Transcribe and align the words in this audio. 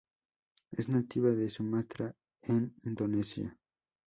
Es 0.71 0.87
nativa 0.89 1.29
de 1.29 1.51
Sumatra 1.51 2.15
en 2.41 2.73
Indonesia. 2.85 3.55